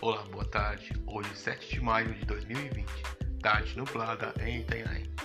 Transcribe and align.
Olá, 0.00 0.22
boa 0.30 0.44
tarde. 0.44 0.92
Hoje, 1.08 1.28
7 1.34 1.74
de 1.74 1.80
maio 1.80 2.14
de 2.14 2.24
2020, 2.24 2.86
tarde 3.42 3.76
nublada 3.76 4.32
em 4.40 4.60
Itanhaém. 4.60 5.17